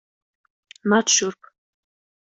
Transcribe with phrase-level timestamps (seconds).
[0.95, 1.55] Nāc šurp.